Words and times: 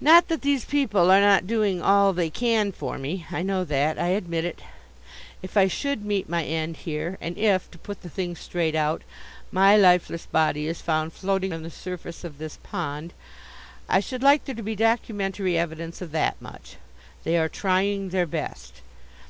Not 0.00 0.28
that 0.28 0.40
these 0.40 0.64
people 0.64 1.10
are 1.10 1.20
not 1.20 1.46
doing 1.46 1.82
all 1.82 2.14
they 2.14 2.30
can 2.30 2.72
for 2.72 2.96
me. 2.96 3.26
I 3.30 3.42
know 3.42 3.62
that. 3.64 3.98
I 3.98 4.06
admit 4.06 4.46
it. 4.46 4.62
If 5.42 5.54
I 5.54 5.68
should 5.68 6.02
meet 6.02 6.30
my 6.30 6.42
end 6.42 6.78
here 6.78 7.18
and 7.20 7.36
if 7.36 7.70
to 7.72 7.76
put 7.78 8.00
the 8.00 8.08
thing 8.08 8.36
straight 8.36 8.74
out 8.74 9.02
my 9.52 9.76
lifeless 9.76 10.24
body 10.24 10.66
is 10.66 10.80
found 10.80 11.12
floating 11.12 11.52
on 11.52 11.62
the 11.62 11.68
surface 11.70 12.24
of 12.24 12.38
this 12.38 12.56
pond, 12.62 13.12
I 13.86 14.00
should 14.00 14.22
like 14.22 14.46
there 14.46 14.54
to 14.54 14.62
be 14.62 14.74
documentary 14.76 15.58
evidence 15.58 16.00
of 16.00 16.10
that 16.12 16.40
much. 16.40 16.76
They 17.24 17.36
are 17.36 17.50
trying 17.50 18.08
their 18.08 18.24
best. 18.26 18.80